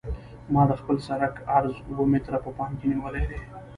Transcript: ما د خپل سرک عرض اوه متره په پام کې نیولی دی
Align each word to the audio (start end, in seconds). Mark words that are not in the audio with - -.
ما 0.53 0.63
د 0.69 0.71
خپل 0.81 0.97
سرک 1.07 1.35
عرض 1.55 1.73
اوه 1.89 2.03
متره 2.13 2.37
په 2.45 2.51
پام 2.57 2.71
کې 2.79 2.85
نیولی 2.91 3.25
دی 3.29 3.39